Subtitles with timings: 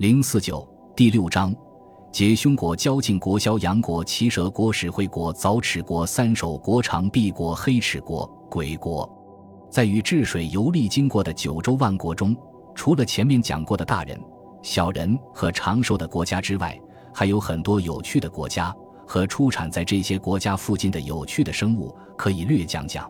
[0.00, 1.54] 零四九第六章，
[2.10, 9.06] 结凶国、交晋国、萧阳国、齐蛇国、史会国、凿齿国、三首国、长臂国、黑齿国、鬼国，
[9.70, 12.34] 在与治水游历经过的九州万国中，
[12.74, 14.18] 除了前面讲过的大人、
[14.62, 16.80] 小人和长寿的国家之外，
[17.12, 18.74] 还有很多有趣的国家
[19.06, 23.06] 和出产在这些国家附近的有趣的生物，可以略讲讲。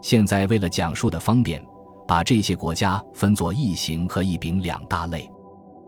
[0.00, 1.60] 现在为了讲述的方便，
[2.06, 5.28] 把这些国家分作异形和异禀两大类。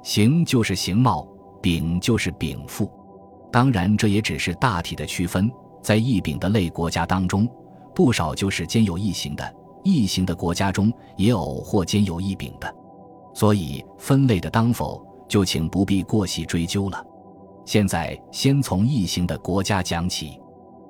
[0.02, 1.26] 形就是形貌，
[1.60, 2.90] 禀就是禀赋。
[3.52, 5.50] 当然，这也只是大体的区分。
[5.82, 7.48] 在异禀的类国家当中，
[7.94, 9.44] 不少就是兼有异形的；
[9.82, 12.72] 异形的国家中，也偶或兼有异禀的。
[13.34, 17.04] 所以，分类的当否，就请不必过细追究了。
[17.64, 20.38] 现在，先从异形的国家讲起。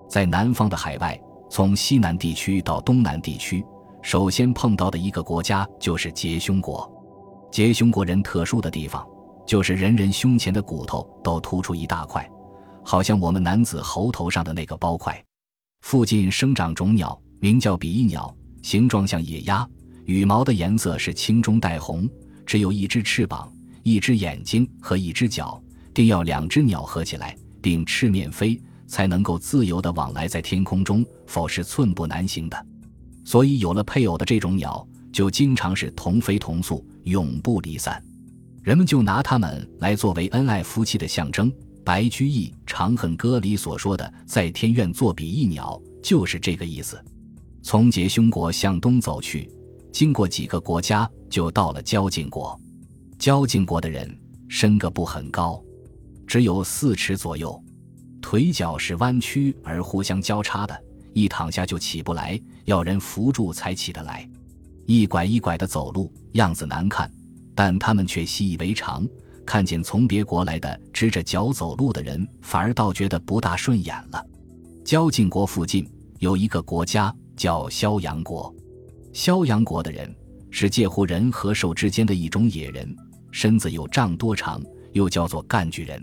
[0.09, 3.65] 在南方的海外，从西南地区到东南地区，
[4.03, 6.92] 首先碰到的一个国家就是结胸国。
[7.53, 9.07] 结胸国人特殊的地方，
[9.47, 12.27] 就是人人胸前的骨头都突出一大块，
[12.83, 15.23] 好像我们男子喉头上的那个包块。
[15.83, 19.69] 附近生长种鸟，名叫比翼鸟，形状像野鸭，
[20.07, 22.09] 羽毛的颜色是青中带红，
[22.47, 32.67] 只有一只翅膀、一只眼睛和一只脚，定要两只鸟合起来，并翅面飞，才能够自由地往来在天空中，否是寸步难行的。
[33.27, 34.89] 所以有了配偶的这种鸟。
[35.13, 38.03] 就经常是同飞同宿，永不离散，
[38.63, 41.53] 人们就拿他们来作为恩爱夫妻的象征。
[41.85, 47.03] 白居易《长恨歌》里所说的“在天愿作比翼鸟”，就是这个意思。
[47.61, 49.51] 从结凶国向东走去，
[49.93, 52.59] 经过几个国家，就到了交晋国。
[53.19, 54.17] 交晋国的人
[54.49, 55.61] 身个不很高，
[56.25, 57.61] 只有四尺左右，
[58.21, 64.29] 腿脚是弯曲而互相交叉的，一躺下就起不来，要人扶住才起得来。
[64.87, 67.11] 一拐一拐的走路，样子难看，
[67.55, 69.07] 但他们却习以为常。
[69.45, 74.25] 看见从别国来的支着脚走路的人，反而倒觉得不大顺眼了。
[74.85, 75.89] 交晋国附近
[76.21, 78.55] 有一个国家叫萧阳国，
[79.13, 80.15] 萧阳国的人
[80.51, 82.97] 是介乎人和兽之间的一种野人，
[83.33, 84.63] 身子有丈多长，
[84.93, 86.01] 又叫做干巨人。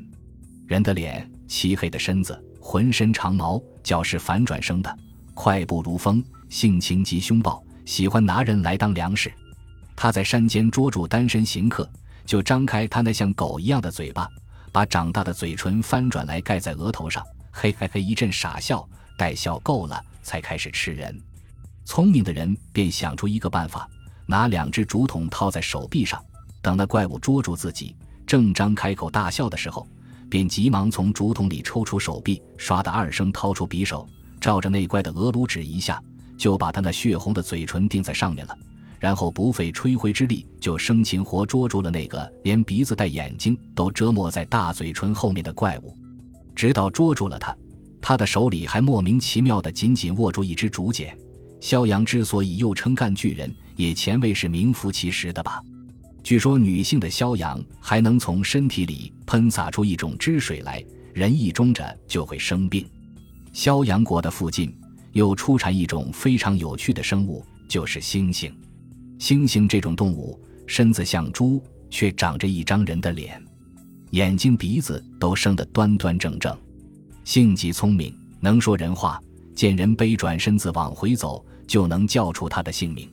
[0.68, 4.94] 人的脸，漆黑的身子，浑身长毛，脚是反转生的，
[5.34, 7.64] 快步如风，性情极凶暴。
[7.90, 9.34] 喜欢拿人来当粮食，
[9.96, 11.90] 他在山间捉住单身行客，
[12.24, 14.30] 就张开他那像狗一样的嘴巴，
[14.72, 21.20] 把长大的嘴唇翻转来盖在额头上，嘿嘿嘿一阵傻笑，待笑够了，才开始吃人。
[21.84, 23.90] 聪明的人便想出一个办法，
[24.28, 26.24] 拿两只竹筒套在手臂上，
[26.62, 27.96] 等那怪物捉住自己，
[28.28, 29.88] 正张开口大笑的时候，
[30.30, 34.08] 便急忙从竹筒里抽出手臂，唰的二声掏出匕首，
[34.40, 36.00] 照着那怪的额颅指一下。
[36.40, 38.58] 就把他那血红的嘴唇钉在上面了，
[38.98, 45.94] 然后不费吹灰之力，就生擒活捉住了那个连鼻子带眼睛都折磨在大嘴唇后面的怪物。
[46.56, 47.56] 直到捉住了他，
[48.02, 51.16] 他的手里还莫名其妙地紧紧握住一支竹简。
[51.60, 55.62] 萧阳之所以又称干巨人，也前卫是名副其实的吧？
[56.24, 60.82] 据说女性的萧阳还能从身体里喷洒出一种汁水来，
[61.14, 62.88] 人一中着就会生病。
[63.52, 64.74] 萧阳国的附近。
[65.14, 68.52] 又出产一种非常有趣的生物，就是猩猩。
[69.20, 73.42] 猩猩这种动物身子像猪，却长着一张人的脸，
[74.12, 76.58] 眼睛、鼻子都生得端端正正，
[77.24, 79.19] 性极聪明，能说人话。
[79.56, 83.12] 见人背转身子往回走，就能叫出他的姓名。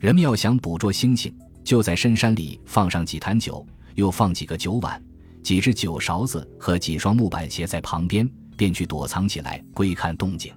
[0.00, 1.32] 人们要想捕捉猩猩，
[1.62, 3.64] 就在深山里放上几坛酒，
[3.94, 5.00] 又放几个酒碗、
[5.44, 10.52] 几只酒勺子和几双木板鞋在旁边，便去躲藏起来，归看动静。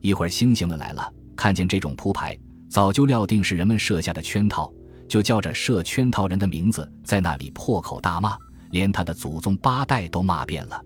[0.00, 2.38] 一会儿，猩猩们来了，看见这种铺排，
[2.68, 4.72] 早就料定是人们设下的圈套，
[5.08, 8.36] 就叫着设圈套人的名字，在那里破口大骂，
[8.70, 10.80] 连他的祖宗八代都骂遍了，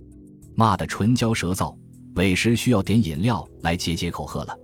[0.55, 1.77] 骂得唇焦舌燥。
[2.15, 4.55] 委实需要点饮料来解解口渴了，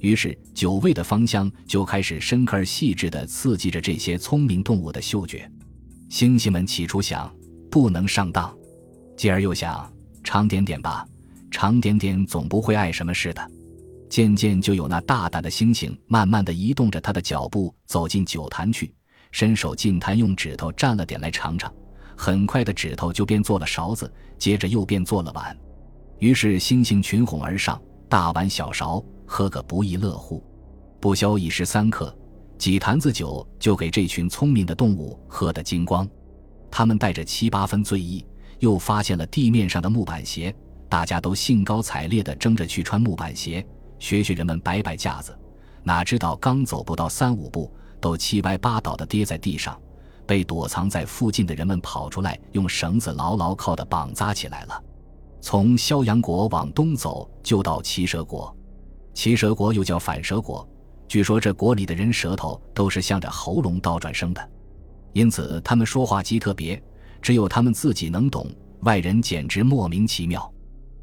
[0.00, 5.50] 于是酒味的芳香就开始深刻而细致地刺激着这些聪明动物的嗅觉。
[6.10, 7.34] 猩猩们起初想
[7.70, 8.54] 不能上当，
[9.16, 9.90] 继而又想
[10.22, 11.06] 长点点吧，
[11.50, 13.50] 长点点总不会碍什么事的。
[14.10, 18.92] 渐渐就有那大胆的猩猩，慢慢的移动着他的脚步走进酒坛去，
[19.30, 21.72] 伸手进坛，用指头蘸了点来尝尝。
[22.16, 25.56] 很快的指头就变做了勺子，接着又变做了碗。
[26.18, 30.44] 于是猩猩群哄而上，大碗小勺，喝个不亦乐乎。
[30.98, 32.14] 不消一时三刻，
[32.58, 36.06] 几坛子酒就给这群聪明的动物喝得精光。
[36.68, 38.26] 他们带着七八分醉意，
[38.58, 40.54] 又发现了地面上的木板鞋，
[40.88, 43.64] 大家都兴高采烈地争着去穿木板鞋。
[44.00, 45.38] 学学人们摆摆架子，
[45.84, 49.80] 哪知道刚走不到三五步，都七歪八倒的跌在地上，
[50.26, 54.82] 被躲藏在附近的人们跑出来，用绳子牢牢靠的绑扎起来了。
[55.40, 58.52] 从萧阳国往东走，就到奇蛇国。
[59.14, 60.66] 奇蛇国又叫反蛇国，
[61.06, 64.50] 据说这国里的人舌头都是向着喉咙倒转生的，
[65.12, 66.82] 因此他们说话极特别，
[67.20, 68.46] 只有他们自己能懂，
[68.80, 70.50] 外人简直莫名其妙。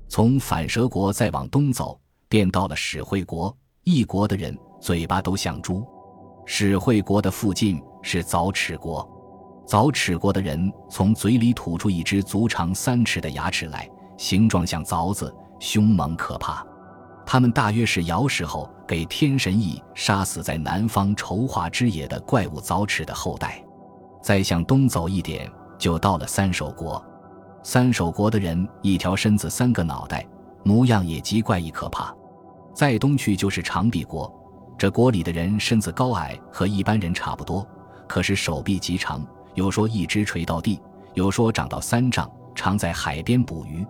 [0.08, 2.00] 从反蛇国再往东走，
[2.30, 3.56] 便到了史惠国。
[3.84, 5.86] 一国的人嘴巴都像猪。
[6.46, 9.08] 史惠国的附近是凿齿国。
[9.66, 16.66] 凿齿国的人从嘴里吐出一只足长三尺的牙齿来，形状像凿子，凶猛可怕。
[17.26, 23.62] 他们大约是尧时候给天神羿杀死在南方筹划之野的怪物凿齿的后代。
[24.22, 27.04] 再向东走一点，就到了三首国。
[27.64, 30.26] 三首国的人一条身子三个脑袋，
[30.68, 32.14] 模样也极怪异可怕。
[32.74, 34.32] 再东去就是长臂国，
[34.78, 37.66] 这国里的人身子高矮和一般人差不多，
[38.06, 39.26] 可是手臂极长。
[39.56, 40.80] 有说一直垂到地，
[41.16, 43.84] 有说长到三丈，常在海边捕鱼。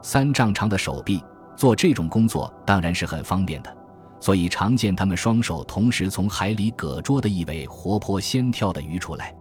[0.00, 1.22] 三丈长的手臂
[1.56, 3.76] 做这种工作当然是很方便的，
[4.20, 9.34] 所以常见他们双手同时从海里搁捉的一尾活泼鲜跳的鱼出来。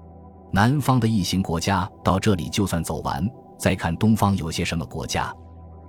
[0.52, 3.26] 南方的异形国家到这里就算走完，
[3.58, 5.34] 再看东方有些什么国家。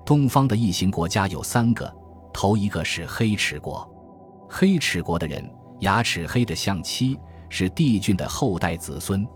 [0.04, 1.92] 东方的异形国家有三个，
[2.32, 3.88] 头一个是黑齿国，
[4.48, 5.48] 黑齿国的人
[5.80, 7.18] 牙齿黑的像漆，
[7.48, 9.26] 是帝俊的后代子孙。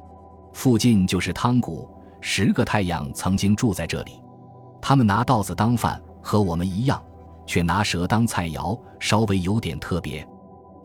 [0.53, 1.89] 附近就是汤谷，
[2.21, 4.23] 十个太阳曾经住在这里。
[4.81, 7.03] 他们拿稻子当饭，和我们一样，
[7.47, 10.27] 却拿蛇当菜肴，稍微有点特别。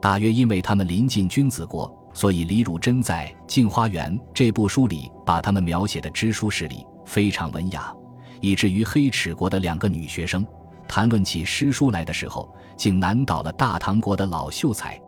[0.01, 7.93] 大约因为他们临近君子国，所以李汝珍在《镜花缘》这部书里把他们描写的知书识礼，非常文雅，
[8.41, 10.45] 以至于黑齿国的两个女学生
[10.87, 14.99] 谈论起诗书来的时候，竟难倒了大唐国的老秀才。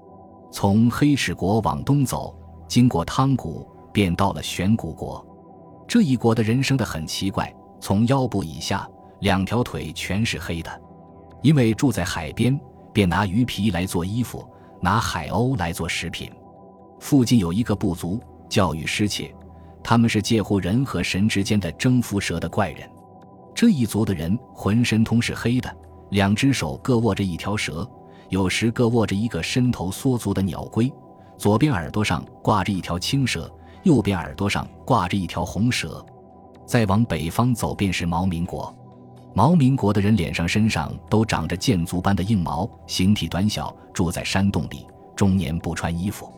[0.52, 2.34] 从黑齿国往东走，
[2.68, 3.68] 经过汤谷。
[3.94, 5.24] 便到了玄古国，
[5.88, 8.90] 这一国的人生的很奇怪，从腰部以下
[9.20, 10.82] 两条腿全是黑的，
[11.44, 12.60] 因为住在海边，
[12.92, 14.44] 便拿鱼皮来做衣服，
[14.82, 16.28] 拿海鸥来做食品。
[17.00, 18.20] 附近有一个部族
[18.50, 19.32] 叫羽失切，
[19.84, 22.90] 他们是介乎人和神之间的征服蛇的怪人。
[23.56, 25.74] 这一族的人浑身通是黑的，
[26.10, 27.90] 两只手各握着一条蛇，
[28.30, 30.92] 有时各握着一个伸头缩足的鸟龟，
[31.38, 33.52] 左边耳朵上挂着一条青蛇。
[33.84, 36.06] 右边耳朵上挂着一条红蛇，
[36.66, 38.74] 再往北方走便是毛民国。
[39.34, 46.32] 毛民国的人脸上、身上都长着箭足般的硬毛，形体短小，住在山洞里，终年不穿衣服。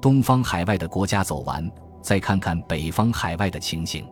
[0.00, 1.70] 东方海外的国家走完，
[2.02, 4.04] 再看看北方海外的情形。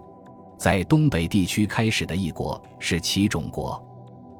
[0.58, 3.80] 在东北地区开始的一国是奇种国，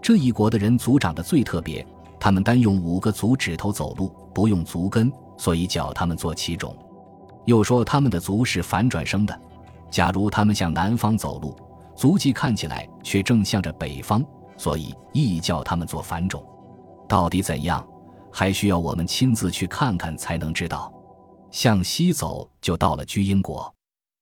[0.02, 1.86] 这一国的人足长得最特别，
[2.18, 6.76] 他们单用五个足指头走路，不用足跟，所以叫他们做奇种。
[7.44, 9.40] 又说他们的足是反转生的，
[9.90, 11.56] 假如他们向南方走路，
[11.94, 14.22] 足迹看起来却正向着北方，
[14.56, 16.44] 所以亦叫他们做反种。
[17.08, 17.86] 到底怎样，
[18.32, 20.92] 还需要我们亲自去看看才能知道。
[21.50, 23.72] 向西走就到了居英国，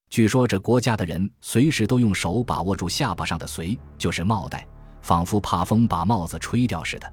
[0.09, 4.67] 据说这国家的人随时都用手把握住下巴上的随，就是帽带，
[5.03, 7.13] 仿佛怕风把帽子吹掉似的。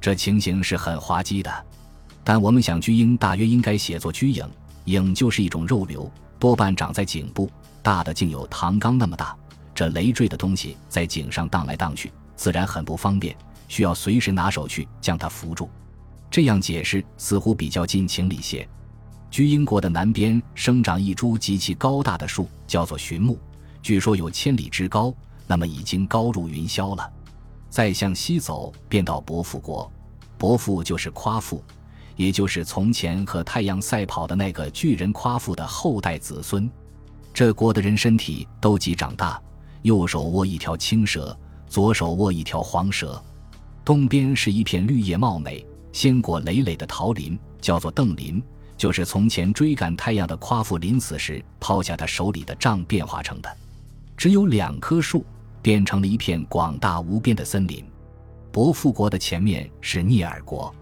[0.00, 1.66] 这情形是很滑稽的，
[2.22, 4.46] 但我们想居英大约应该写作居影。
[4.86, 7.50] 影就是一种肉瘤，多半长在颈部，
[7.82, 9.34] 大的竟有唐缸那么大。
[9.74, 13.34] 这累赘的东西在颈上荡来荡去，自然很不方便，
[13.66, 15.70] 需要随时拿手去将它扶住。
[16.30, 18.68] 这样解释似乎比较近情理些。
[19.34, 23.36] 居英国的南边生长一株极其高大的树，叫做寻木，
[23.82, 25.12] 据说有千里之高，
[25.44, 27.12] 那么已经高入云霄了。
[27.68, 29.90] 再向西走，便到伯父国，
[30.38, 31.60] 伯父就是夸父。
[32.14, 36.70] 也就是从前和太阳赛跑的那个巨人夸父的后代子孙，
[37.32, 39.42] 这国的人身体都极长大，
[39.82, 41.36] 右手握一条青蛇，
[41.66, 43.20] 左手握一条黄蛇。
[43.84, 48.40] 东边是一片绿叶茂美、鲜果累累的桃林，叫做邓林，
[48.76, 53.56] 就是从前追赶太阳的夸父临死时抛下他手里的杖变化成的。
[54.16, 55.24] 只有两棵树，
[55.60, 57.84] 变成了一片广大无边的森林。
[58.52, 60.72] 伯父国的前面是聂耳国。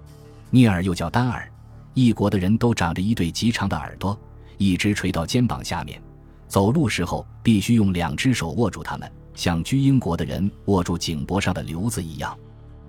[0.50, 1.50] 聂耳又叫丹耳，
[1.94, 4.18] 一国的人都长着一对极长的耳朵，
[4.58, 6.00] 一直垂到肩膀下面，
[6.46, 12.38] 走路时候必须用两只手握住它们，像居英国的人握住颈脖上的瘤子一样。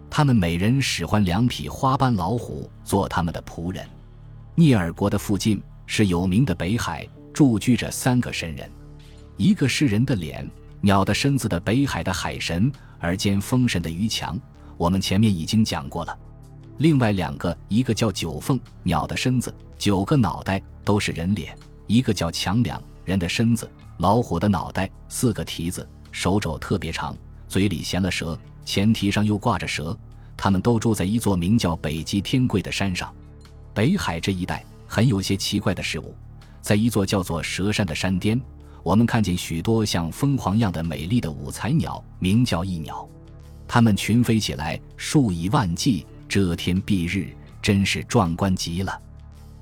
[0.10, 3.88] 他们每人使唤两匹花斑老虎做他们的仆人。
[4.56, 8.70] 聂耳国的附近是有名的北海，住居着三个神人，
[9.36, 10.48] 一个是人的脸、
[10.80, 14.40] 鸟的身子的北海的海神，而兼风神的鱼强，
[14.78, 16.16] 我们前面已经讲过了。
[16.78, 21.52] 另外两个，一个叫九凤鸟的身子，九个脑袋都是人脸；
[21.88, 23.68] 一个叫强梁，人的身子，
[23.98, 27.18] 老虎的脑袋，四个蹄子，手肘特别长，
[27.48, 29.98] 嘴里衔了蛇，前蹄上又挂着蛇。
[30.38, 33.12] 他们都住在一座名叫北极天贵的山上。
[33.74, 36.14] 北海这一带很有些奇怪的事物，
[36.62, 38.40] 在一座叫做蛇山的山巅，
[38.84, 43.08] 我们看见许多像凤凰样的美丽的五彩鸟，名叫翼鸟。
[43.68, 49.02] 它们群飞起来，数以万计，遮天蔽日，真是壮观极了。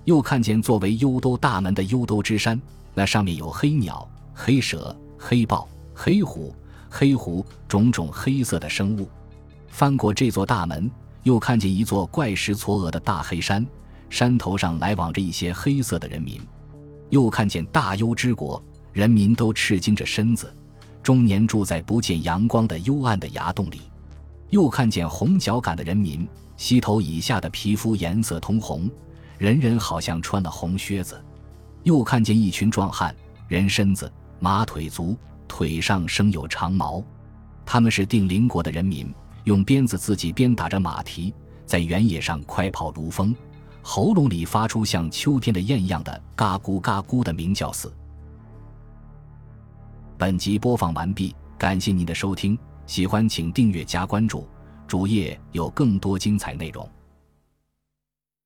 [0.04, 2.60] 又看见作为幽都大门的幽都之山。
[2.94, 6.54] 那上面有黑鸟、黑蛇、黑豹、黑虎、
[6.90, 9.08] 黑狐种种黑色的生物。
[9.70, 10.92] 翻过这座大门，
[11.24, 13.66] 又看见一座怪石嵯峨的大黑山，
[14.12, 16.40] 山头上来往着一些黑色的人民。
[17.10, 20.54] 又看见大幽之国，人民都赤精着身子，
[21.02, 23.82] 终年住在不见阳光的幽暗的崖洞里。
[24.50, 26.28] 又看见红脚杆的人民，
[26.58, 28.90] 膝头以下的皮肤颜色通红，
[29.38, 31.24] 人人好像穿了红靴子。
[31.84, 33.16] 又看见一群壮汉，
[33.48, 37.04] 人身子，马腿足，腿上生有长毛。
[37.66, 39.14] 他们是定邻国的人民，
[39.46, 41.34] 用鞭子自己鞭打着马蹄，
[41.66, 43.34] 在原野上快跑如风，
[43.84, 47.92] 喉咙里发出像秋天的雁一样的嘎咕嘎咕的鸣叫似。
[50.18, 54.48] 本集播放完毕，感谢您的收听，喜欢请订阅加关注，
[54.88, 56.88] 主页有更多精彩内容。